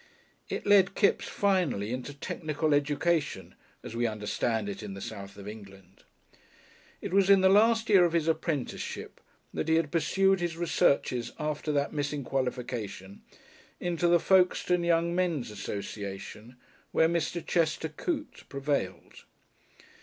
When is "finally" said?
1.27-1.93